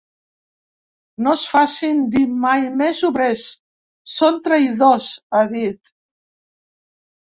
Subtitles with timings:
[1.25, 3.47] No es facin dir mai més obrers;
[4.17, 5.99] són traïdors, ha dit.